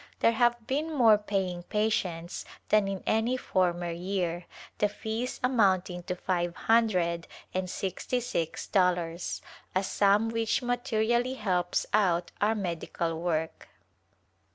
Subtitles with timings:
[0.19, 4.47] There have been more paying patients than in any former year,
[4.79, 9.43] the fees amounting to five hundred and sixty six dollars,
[9.75, 13.67] a sum which materially helps out our medical work.